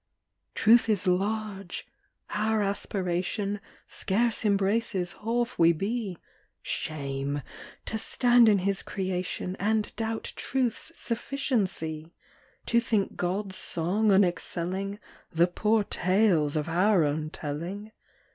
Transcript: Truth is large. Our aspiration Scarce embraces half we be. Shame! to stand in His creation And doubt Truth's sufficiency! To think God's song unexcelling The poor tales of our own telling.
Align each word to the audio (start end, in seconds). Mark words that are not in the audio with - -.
Truth 0.55 0.89
is 0.89 1.05
large. 1.05 1.85
Our 2.31 2.63
aspiration 2.63 3.61
Scarce 3.85 4.43
embraces 4.43 5.13
half 5.23 5.59
we 5.59 5.73
be. 5.73 6.17
Shame! 6.63 7.43
to 7.85 7.99
stand 7.99 8.49
in 8.49 8.57
His 8.57 8.81
creation 8.81 9.55
And 9.59 9.95
doubt 9.95 10.33
Truth's 10.35 10.91
sufficiency! 10.99 12.15
To 12.65 12.79
think 12.79 13.15
God's 13.15 13.57
song 13.57 14.07
unexcelling 14.09 14.97
The 15.31 15.45
poor 15.45 15.83
tales 15.83 16.55
of 16.55 16.67
our 16.67 17.03
own 17.03 17.29
telling. 17.29 17.91